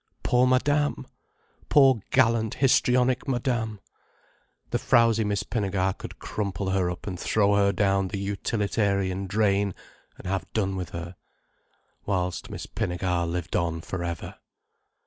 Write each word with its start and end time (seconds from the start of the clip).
Poor 0.23 0.47
Madame! 0.47 1.05
Poor 1.69 2.01
gallant 2.09 2.55
histrionic 2.55 3.27
Madame! 3.27 3.79
The 4.71 4.79
frowsy 4.79 5.23
Miss 5.23 5.43
Pinnegar 5.43 5.93
could 5.95 6.17
crumple 6.17 6.71
her 6.71 6.89
up 6.89 7.05
and 7.05 7.19
throw 7.19 7.53
her 7.53 7.71
down 7.71 8.07
the 8.07 8.17
utilitarian 8.17 9.27
drain, 9.27 9.75
and 10.17 10.25
have 10.25 10.51
done 10.53 10.75
with 10.75 10.89
her. 10.89 11.17
Whilst 12.07 12.49
Miss 12.49 12.65
Pinnegar 12.65 13.27
lived 13.29 13.55
on 13.55 13.79
for 13.81 14.03
ever. 14.03 14.39